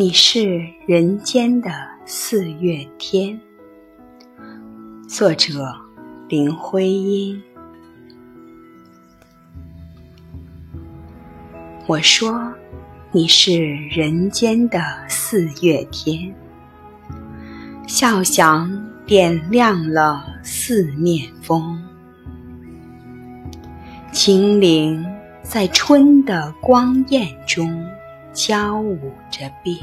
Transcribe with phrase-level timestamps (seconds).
[0.00, 1.70] 你是人间的
[2.06, 3.38] 四月天。
[5.06, 5.76] 作者：
[6.26, 7.38] 林徽因。
[11.86, 12.50] 我说，
[13.12, 16.34] 你是人间的四月天，
[17.86, 18.72] 笑响
[19.04, 21.78] 点亮了四面风，
[24.12, 25.06] 清灵
[25.42, 27.86] 在春的光艳中。
[28.32, 29.76] 交舞着变，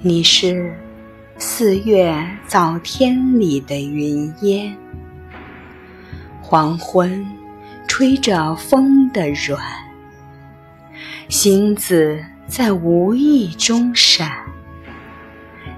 [0.00, 0.72] 你是
[1.36, 2.14] 四月
[2.46, 4.76] 早天里的云烟，
[6.40, 7.26] 黄昏
[7.88, 9.60] 吹着风的软，
[11.28, 14.30] 星子在无意中闪，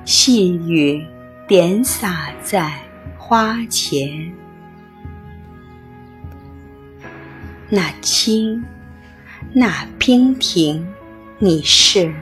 [0.04, 1.06] 细雨
[1.48, 2.70] 点洒在
[3.16, 4.41] 花前。
[7.74, 8.62] 那清，
[9.54, 10.86] 那娉婷，
[11.38, 12.14] 你是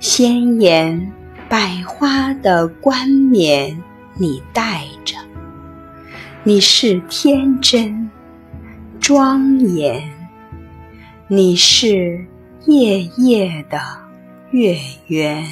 [0.00, 1.10] 鲜艳
[1.48, 3.82] 百花的冠冕，
[4.18, 5.16] 你戴着；
[6.42, 8.10] 你是天真
[9.00, 10.12] 庄严，
[11.26, 12.26] 你是
[12.66, 13.80] 夜夜的
[14.50, 15.42] 月圆。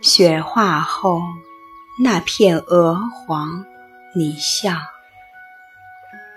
[0.00, 1.20] 雪化后。
[1.96, 3.64] 那片鹅黄，
[4.16, 4.72] 你笑；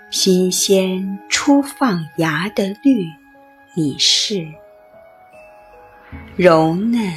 [0.08, 3.04] 新鲜初放芽的绿，
[3.74, 4.46] 你是
[6.36, 7.12] 柔嫩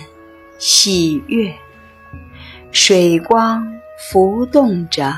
[0.58, 1.54] 喜悦。
[2.72, 5.16] 水光浮动着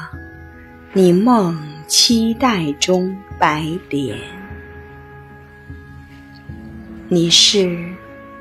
[0.91, 1.57] 你梦
[1.87, 4.17] 期待中白莲，
[7.07, 7.89] 你是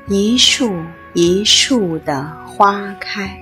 [0.09, 0.83] 一树
[1.13, 3.41] 一树的花开。